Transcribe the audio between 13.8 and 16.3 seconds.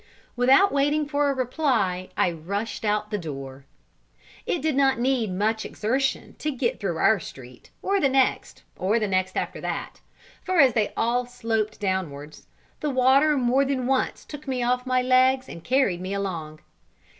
once took me off my legs, and carried me